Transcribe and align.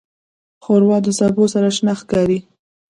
ښوروا 0.63 0.97
د 1.03 1.07
سبو 1.19 1.43
سره 1.53 1.67
شنه 1.77 1.93
ښکاري. 1.99 2.39